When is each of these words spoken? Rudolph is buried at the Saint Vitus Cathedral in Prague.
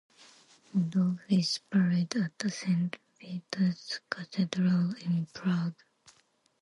Rudolph 0.73 1.21
is 1.29 1.59
buried 1.69 2.15
at 2.15 2.35
the 2.39 2.49
Saint 2.49 2.97
Vitus 3.21 3.99
Cathedral 4.09 4.95
in 5.03 5.27
Prague. 5.31 5.75